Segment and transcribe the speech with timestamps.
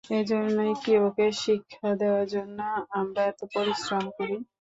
[0.11, 2.57] এজন্যই কি ওকে শিক্ষা দেয়ার জন্য
[2.99, 4.35] আমরা এত পরিশ্রম করি?